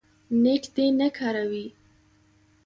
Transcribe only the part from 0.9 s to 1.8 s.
نه کاروي